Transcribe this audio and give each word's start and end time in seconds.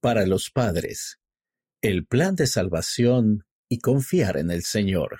Para 0.00 0.26
los 0.26 0.50
padres, 0.50 1.18
el 1.82 2.06
plan 2.06 2.36
de 2.36 2.46
salvación 2.46 3.46
y 3.68 3.80
confiar 3.80 4.36
en 4.36 4.52
el 4.52 4.62
Señor. 4.62 5.18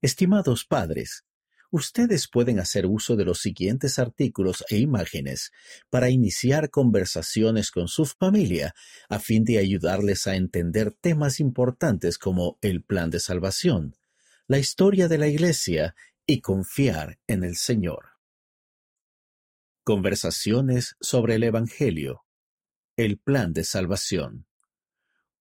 Estimados 0.00 0.64
padres, 0.64 1.24
ustedes 1.72 2.28
pueden 2.28 2.60
hacer 2.60 2.86
uso 2.86 3.16
de 3.16 3.24
los 3.24 3.40
siguientes 3.40 3.98
artículos 3.98 4.64
e 4.68 4.76
imágenes 4.78 5.50
para 5.90 6.10
iniciar 6.10 6.70
conversaciones 6.70 7.72
con 7.72 7.88
su 7.88 8.06
familia 8.06 8.72
a 9.08 9.18
fin 9.18 9.42
de 9.42 9.58
ayudarles 9.58 10.28
a 10.28 10.36
entender 10.36 10.92
temas 10.92 11.40
importantes 11.40 12.18
como 12.18 12.58
el 12.60 12.84
plan 12.84 13.10
de 13.10 13.18
salvación, 13.18 13.96
la 14.46 14.58
historia 14.58 15.08
de 15.08 15.18
la 15.18 15.26
Iglesia 15.26 15.96
y 16.24 16.40
confiar 16.40 17.18
en 17.26 17.42
el 17.42 17.56
Señor. 17.56 18.10
Conversaciones 19.82 20.94
sobre 21.00 21.34
el 21.34 21.42
Evangelio. 21.42 22.21
El 23.02 23.18
plan 23.18 23.52
de 23.52 23.64
salvación. 23.64 24.46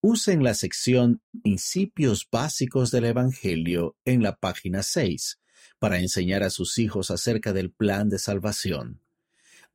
Usen 0.01 0.43
la 0.43 0.55
sección 0.55 1.21
Principios 1.43 2.27
básicos 2.31 2.89
del 2.89 3.05
Evangelio 3.05 3.95
en 4.03 4.23
la 4.23 4.35
página 4.37 4.81
6 4.81 5.39
para 5.77 5.99
enseñar 5.99 6.41
a 6.41 6.49
sus 6.49 6.79
hijos 6.79 7.11
acerca 7.11 7.53
del 7.53 7.70
plan 7.70 8.09
de 8.09 8.17
salvación. 8.17 8.99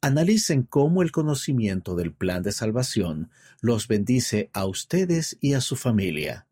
Analicen 0.01 0.65
cómo 0.65 1.01
el 1.01 1.13
conocimiento 1.13 1.95
del 1.95 2.13
plan 2.13 2.43
de 2.43 2.51
salvación 2.51 3.31
los 3.61 3.87
bendice 3.87 4.51
a 4.53 4.67
ustedes 4.67 5.39
y 5.41 5.53
a 5.53 5.61
su 5.61 5.77
familia. 5.77 6.49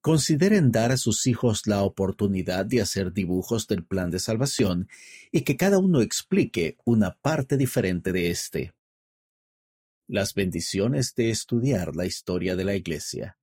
Consideren 0.00 0.72
dar 0.72 0.90
a 0.90 0.96
sus 0.96 1.28
hijos 1.28 1.68
la 1.68 1.84
oportunidad 1.84 2.66
de 2.66 2.80
hacer 2.80 3.12
dibujos 3.12 3.68
del 3.68 3.84
plan 3.84 4.10
de 4.10 4.18
salvación 4.18 4.88
y 5.30 5.42
que 5.42 5.56
cada 5.56 5.78
uno 5.78 6.00
explique 6.00 6.76
una 6.84 7.14
parte 7.14 7.56
diferente 7.56 8.10
de 8.10 8.32
éste. 8.32 8.74
Las 10.12 10.34
bendiciones 10.34 11.14
de 11.14 11.30
estudiar 11.30 11.96
la 11.96 12.04
historia 12.04 12.54
de 12.54 12.64
la 12.64 12.74
Iglesia. 12.74 13.38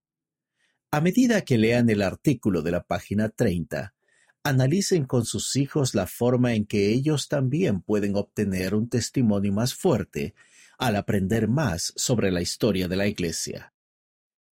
A 0.91 1.01
medida 1.01 1.41
que 1.41 1.57
lean 1.57 1.89
el 1.89 2.03
artículo 2.03 2.61
de 2.61 2.69
la 2.69 2.83
página 2.83 3.29
30, 3.29 3.95
analicen 4.43 5.05
con 5.05 5.25
sus 5.25 5.55
hijos 5.55 5.95
la 5.95 6.05
forma 6.05 6.53
en 6.53 6.67
que 6.67 6.91
ellos 6.91 7.27
también 7.27 7.81
pueden 7.81 8.15
obtener 8.15 8.75
un 8.75 8.87
testimonio 8.87 9.51
más 9.51 9.73
fuerte 9.73 10.35
al 10.77 10.95
aprender 10.95 11.47
más 11.47 11.91
sobre 11.95 12.31
la 12.31 12.43
historia 12.43 12.87
de 12.87 12.97
la 12.97 13.07
Iglesia. 13.07 13.73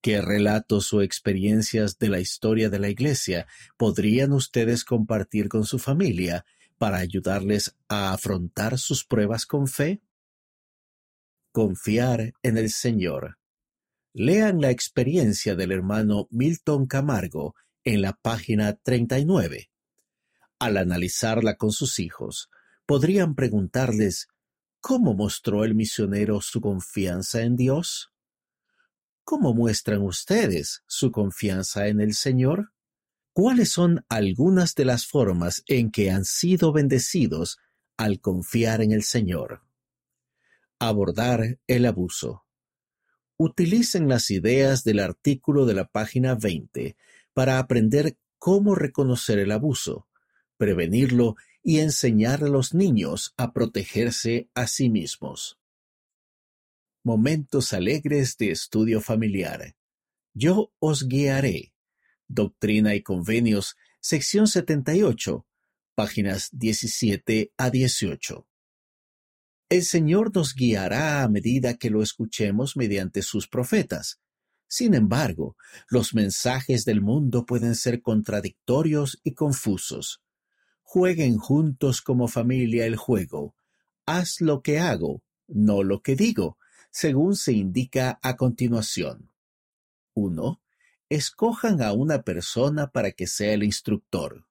¿Qué 0.02 0.19
relatos 0.19 0.91
o 0.93 1.03
experiencias 1.03 1.99
de 1.99 2.09
la 2.09 2.19
historia 2.19 2.71
de 2.71 2.79
la 2.79 2.89
Iglesia 2.89 3.45
podrían 3.77 4.33
ustedes 4.33 4.83
compartir 4.83 5.49
con 5.49 5.65
su 5.65 5.77
familia 5.77 6.47
para 6.79 6.97
ayudarles 6.97 7.75
a 7.87 8.11
afrontar 8.11 8.79
sus 8.79 9.05
pruebas 9.05 9.45
con 9.45 9.67
fe? 9.67 10.02
Confiar 11.58 12.36
en 12.44 12.59
el 12.59 12.69
Señor. 12.69 13.39
Lean 14.13 14.61
la 14.61 14.69
experiencia 14.69 15.55
del 15.55 15.72
hermano 15.72 16.27
Milton 16.30 16.86
Camargo 16.86 17.55
en 17.83 18.03
la 18.03 18.14
página 18.14 18.73
39. 18.73 19.72
Al 20.59 20.77
analizarla 20.77 21.55
con 21.55 21.72
sus 21.72 21.97
hijos, 21.97 22.52
podrían 22.86 23.33
preguntarles 23.33 24.27
¿Cómo 24.81 25.16
mostró 25.16 25.64
el 25.64 25.73
misionero 25.73 26.41
su 26.41 26.61
confianza 26.61 27.41
en 27.41 27.55
Dios? 27.55 28.11
¿Cómo 29.23 29.55
muestran 29.55 30.03
ustedes 30.03 30.83
su 30.86 31.11
confianza 31.11 31.88
en 31.88 32.02
el 32.02 32.14
Señor? 32.14 32.71
¿Cuáles 33.33 33.71
son 33.71 34.05
algunas 34.09 34.75
de 34.75 34.86
las 34.86 35.08
formas 35.08 35.64
en 35.66 35.89
que 35.89 36.11
han 36.11 36.23
sido 36.23 36.71
bendecidos 36.71 37.58
al 37.97 38.21
confiar 38.21 38.83
en 38.83 38.92
el 38.92 39.02
Señor? 39.02 39.66
Abordar 40.80 41.59
el 41.66 41.86
abuso. 41.88 42.45
Utilicen 43.36 44.08
las 44.08 44.30
ideas 44.30 44.83
del 44.83 45.00
artículo 45.00 45.66
de 45.66 45.73
la 45.73 45.88
página 45.88 46.36
20 46.36 46.95
para 47.33 47.58
aprender 47.58 48.17
cómo 48.38 48.75
reconocer 48.75 49.39
el 49.39 49.52
abuso, 49.52 50.08
prevenirlo 50.58 51.36
y 51.64 51.80
enseñar 51.80 52.43
a 52.43 52.48
los 52.48 52.73
niños 52.73 53.33
a 53.37 53.54
protegerse 53.54 54.49
a 54.54 54.67
sí 54.67 54.89
mismos. 54.89 55.60
Momentos 57.04 57.73
alegres 57.73 58.37
de 58.37 58.52
estudio 58.52 59.02
familiar. 59.02 59.76
Yo 60.33 60.71
os 60.80 61.08
guiaré. 61.08 61.73
Doctrina 62.27 62.93
y 62.93 63.02
Convenios, 63.02 63.77
sección 63.99 64.48
78, 64.48 65.45
páginas 65.95 66.49
17 66.52 67.54
a 67.58 67.70
18. 67.70 68.48
El 69.70 69.83
Señor 69.83 70.33
nos 70.33 70.55
guiará 70.55 71.23
a 71.23 71.28
medida 71.28 71.73
que 71.73 71.89
lo 71.89 72.02
escuchemos 72.02 72.78
mediante 72.78 73.22
sus 73.22 73.50
profetas. 73.50 74.22
Sin 74.66 74.94
embargo, 74.94 75.58
los 75.89 76.14
mensajes 76.14 76.86
del 76.86 77.02
mundo 77.02 77.45
pueden 77.45 77.76
ser 77.76 78.02
contradictorios 78.02 79.20
y 79.26 79.33
confusos. 79.33 80.22
Jueguen 80.83 81.38
juntos 81.38 82.02
como 82.02 82.30
familia 82.30 82.86
el 82.86 82.95
juego. 82.95 83.55
Haz 84.05 84.39
lo 84.39 84.61
que 84.61 84.80
hago, 84.80 85.22
no 85.48 85.84
lo 85.84 86.02
que 86.02 86.16
digo, 86.16 86.58
según 86.89 87.36
se 87.36 87.52
indica 87.52 88.20
a 88.22 88.38
continuación. 88.38 89.34
1. 90.14 90.61
Escojan 91.10 91.82
a 91.82 91.92
una 91.92 92.23
persona 92.23 92.88
para 92.92 93.11
que 93.11 93.28
sea 93.28 93.52
el 93.54 93.64
instructor. 93.64 94.48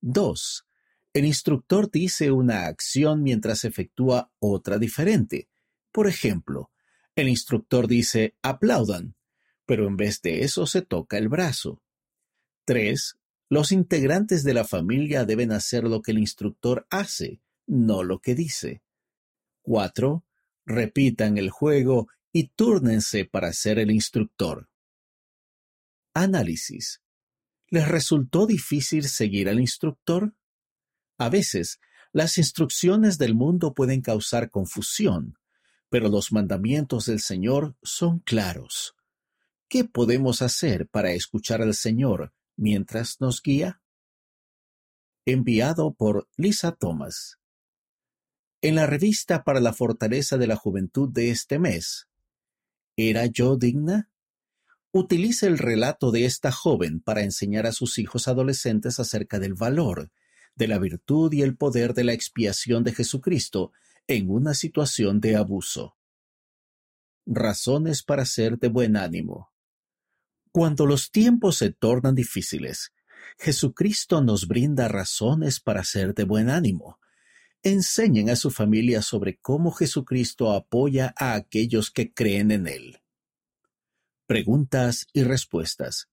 2. 0.00 0.66
El 1.12 1.26
instructor 1.26 1.90
dice 1.90 2.30
una 2.30 2.66
acción 2.66 3.22
mientras 3.22 3.64
efectúa 3.64 4.32
otra 4.38 4.78
diferente. 4.78 5.48
Por 5.92 6.08
ejemplo, 6.08 6.70
el 7.14 7.28
instructor 7.28 7.86
dice 7.86 8.36
aplaudan, 8.42 9.14
pero 9.66 9.86
en 9.86 9.96
vez 9.96 10.22
de 10.22 10.42
eso 10.42 10.66
se 10.66 10.80
toca 10.80 11.18
el 11.18 11.28
brazo. 11.28 11.82
3. 12.64 13.18
Los 13.50 13.72
integrantes 13.72 14.44
de 14.44 14.54
la 14.54 14.64
familia 14.64 15.24
deben 15.24 15.52
hacer 15.52 15.84
lo 15.84 16.00
que 16.00 16.12
el 16.12 16.18
instructor 16.18 16.86
hace, 16.88 17.42
no 17.66 18.02
lo 18.02 18.20
que 18.20 18.34
dice. 18.34 18.82
4 19.62 20.24
repitan 20.64 21.38
el 21.38 21.50
juego 21.50 22.08
y 22.32 22.48
túrnense 22.48 23.24
para 23.24 23.52
ser 23.52 23.78
el 23.78 23.90
instructor. 23.90 24.68
Análisis. 26.14 27.02
¿Les 27.68 27.86
resultó 27.88 28.46
difícil 28.46 29.08
seguir 29.08 29.48
al 29.48 29.60
instructor? 29.60 30.34
A 31.22 31.28
veces, 31.28 31.78
las 32.12 32.36
instrucciones 32.36 33.16
del 33.16 33.36
mundo 33.36 33.74
pueden 33.74 34.00
causar 34.00 34.50
confusión, 34.50 35.38
pero 35.88 36.08
los 36.08 36.32
mandamientos 36.32 37.06
del 37.06 37.20
Señor 37.20 37.76
son 37.80 38.18
claros. 38.18 38.96
¿Qué 39.68 39.84
podemos 39.84 40.42
hacer 40.42 40.88
para 40.88 41.12
escuchar 41.12 41.62
al 41.62 41.74
Señor 41.74 42.32
mientras 42.56 43.20
nos 43.20 43.40
guía? 43.40 43.80
Enviado 45.24 45.94
por 45.94 46.28
Lisa 46.36 46.72
Thomas. 46.72 47.38
En 48.60 48.74
la 48.74 48.86
revista 48.86 49.44
para 49.44 49.60
la 49.60 49.72
fortaleza 49.72 50.38
de 50.38 50.48
la 50.48 50.56
juventud 50.56 51.08
de 51.08 51.30
este 51.30 51.60
mes, 51.60 52.08
¿Era 52.96 53.26
yo 53.26 53.56
digna? 53.56 54.10
Utiliza 54.90 55.46
el 55.46 55.58
relato 55.58 56.10
de 56.10 56.24
esta 56.24 56.50
joven 56.50 57.00
para 57.00 57.22
enseñar 57.22 57.64
a 57.66 57.72
sus 57.72 57.98
hijos 57.98 58.26
adolescentes 58.26 58.98
acerca 58.98 59.38
del 59.38 59.54
valor, 59.54 60.10
de 60.54 60.68
la 60.68 60.78
virtud 60.78 61.32
y 61.32 61.42
el 61.42 61.56
poder 61.56 61.94
de 61.94 62.04
la 62.04 62.12
expiación 62.12 62.84
de 62.84 62.92
Jesucristo 62.92 63.72
en 64.06 64.30
una 64.30 64.54
situación 64.54 65.20
de 65.20 65.36
abuso. 65.36 65.96
Razones 67.26 68.02
para 68.02 68.24
ser 68.24 68.58
de 68.58 68.68
buen 68.68 68.96
ánimo. 68.96 69.52
Cuando 70.50 70.86
los 70.86 71.10
tiempos 71.10 71.56
se 71.56 71.70
tornan 71.70 72.14
difíciles, 72.14 72.92
Jesucristo 73.38 74.20
nos 74.20 74.46
brinda 74.46 74.88
razones 74.88 75.60
para 75.60 75.84
ser 75.84 76.14
de 76.14 76.24
buen 76.24 76.50
ánimo 76.50 76.98
enseñen 77.62 78.28
a 78.30 78.36
su 78.36 78.50
familia 78.50 79.02
sobre 79.02 79.38
cómo 79.38 79.70
Jesucristo 79.70 80.52
apoya 80.52 81.14
a 81.16 81.34
aquellos 81.34 81.90
que 81.90 82.12
creen 82.12 82.50
en 82.50 82.66
Él. 82.66 82.98
Preguntas 84.26 85.06
y 85.12 85.22
respuestas. 85.22 86.08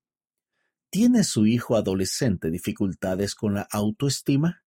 ¿Tiene 0.89 1.23
su 1.23 1.45
hijo 1.45 1.75
adolescente 1.75 2.49
dificultades 2.49 3.35
con 3.35 3.53
la 3.53 3.67
autoestima? 3.71 4.63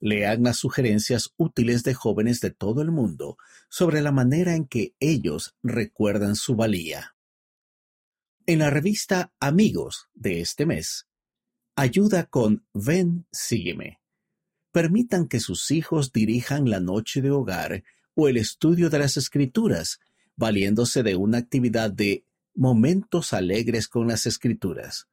Lean 0.00 0.42
las 0.42 0.56
sugerencias 0.56 1.32
útiles 1.36 1.84
de 1.84 1.94
jóvenes 1.94 2.40
de 2.40 2.50
todo 2.50 2.82
el 2.82 2.90
mundo 2.90 3.36
sobre 3.68 4.00
la 4.00 4.12
manera 4.12 4.54
en 4.54 4.66
que 4.66 4.94
ellos 4.98 5.54
recuerdan 5.62 6.34
su 6.34 6.56
valía. 6.56 7.14
En 8.46 8.58
la 8.60 8.70
revista 8.70 9.32
Amigos 9.38 10.08
de 10.14 10.40
este 10.40 10.66
mes, 10.66 11.06
ayuda 11.76 12.26
con 12.26 12.66
Ven, 12.72 13.26
sígueme 13.30 14.02
permitan 14.72 15.28
que 15.28 15.38
sus 15.38 15.70
hijos 15.70 16.12
dirijan 16.12 16.68
la 16.68 16.80
noche 16.80 17.20
de 17.20 17.30
hogar 17.30 17.84
o 18.14 18.26
el 18.28 18.38
estudio 18.38 18.90
de 18.90 18.98
las 18.98 19.16
escrituras, 19.16 20.00
valiéndose 20.34 21.02
de 21.02 21.14
una 21.14 21.38
actividad 21.38 21.90
de 21.90 22.24
momentos 22.54 23.32
alegres 23.32 23.86
con 23.86 24.08
las 24.08 24.26
escrituras. 24.26 25.08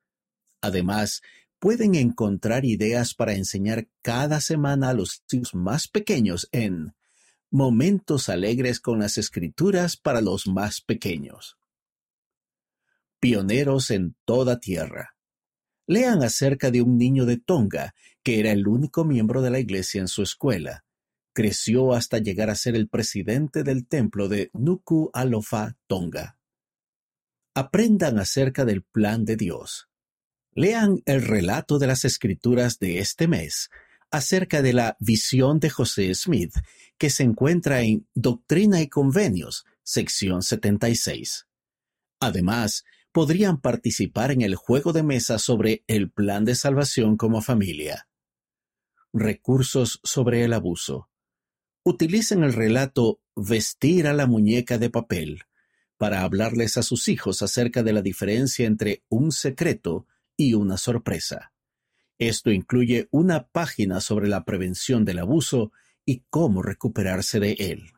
Además, 0.62 1.22
pueden 1.60 1.96
encontrar 1.96 2.66
ideas 2.66 3.14
para 3.14 3.34
enseñar 3.34 3.88
cada 4.02 4.42
semana 4.42 4.90
a 4.90 4.94
los 4.94 5.24
hijos 5.32 5.54
más 5.54 5.88
pequeños 5.88 6.48
en 6.52 6.94
Momentos 7.52 8.30
alegres 8.30 8.80
con 8.80 9.00
las 9.00 9.18
escrituras 9.18 9.98
para 9.98 10.22
los 10.22 10.46
más 10.46 10.82
pequeños. 10.82 11.58
pioneros 13.20 13.90
en 13.90 14.16
toda 14.24 14.60
tierra. 14.60 15.16
Lean 15.88 16.22
acerca 16.22 16.70
de 16.70 16.84
un 16.84 16.98
niño 17.00 17.26
de 17.26 17.38
Tonga 17.38 17.96
que 18.22 18.40
era 18.40 18.52
el 18.52 18.68
único 18.68 19.04
miembro 19.04 19.42
de 19.42 19.50
la 19.50 19.60
iglesia 19.60 20.00
en 20.00 20.08
su 20.08 20.22
escuela. 20.22 20.86
Creció 21.34 21.94
hasta 21.94 22.20
llegar 22.20 22.52
a 22.52 22.56
ser 22.56 22.76
el 22.76 22.88
presidente 22.88 23.64
del 23.64 23.88
templo 23.88 24.30
de 24.30 24.52
Nuku 24.54 25.10
Alofa, 25.12 25.76
Tonga. 25.88 26.38
Aprendan 27.56 28.20
acerca 28.20 28.64
del 28.64 28.84
plan 28.84 29.26
de 29.26 29.38
Dios. 29.38 29.89
Lean 30.60 31.02
el 31.06 31.26
relato 31.26 31.80
de 31.80 31.88
las 31.88 32.04
escrituras 32.04 32.80
de 32.80 33.00
este 33.00 33.30
mes 33.30 33.70
acerca 34.12 34.62
de 34.62 34.74
la 34.74 34.98
visión 35.00 35.62
de 35.62 35.70
José 35.70 36.14
Smith, 36.14 36.54
que 36.98 37.10
se 37.10 37.24
encuentra 37.24 37.82
en 37.82 38.10
Doctrina 38.14 38.82
y 38.82 38.90
Convenios, 38.90 39.64
sección 39.84 40.42
76. 40.44 41.48
Además, 42.20 42.84
podrían 43.14 43.62
participar 43.62 44.32
en 44.32 44.42
el 44.42 44.56
juego 44.56 44.92
de 44.92 45.02
mesa 45.02 45.40
sobre 45.40 45.86
el 45.88 46.12
plan 46.12 46.44
de 46.44 46.56
salvación 46.56 47.16
como 47.16 47.42
familia. 47.42 48.10
Recursos 49.14 50.02
sobre 50.04 50.44
el 50.44 50.52
abuso. 50.52 51.10
Utilicen 51.86 52.44
el 52.44 52.52
relato 52.52 53.22
Vestir 53.34 54.08
a 54.08 54.14
la 54.14 54.28
muñeca 54.28 54.78
de 54.78 54.90
papel 54.90 55.44
para 55.96 56.24
hablarles 56.24 56.76
a 56.76 56.84
sus 56.84 57.08
hijos 57.08 57.42
acerca 57.44 57.82
de 57.82 57.94
la 57.94 58.02
diferencia 58.02 58.68
entre 58.68 59.06
un 59.08 59.32
secreto 59.32 60.06
y 60.40 60.54
una 60.54 60.78
sorpresa. 60.78 61.52
Esto 62.18 62.50
incluye 62.50 63.10
una 63.12 63.48
página 63.50 64.00
sobre 64.00 64.30
la 64.30 64.46
prevención 64.46 65.04
del 65.04 65.20
abuso 65.20 65.74
y 66.06 66.24
cómo 66.30 66.62
recuperarse 66.62 67.42
de 67.42 67.52
él. 67.60 67.92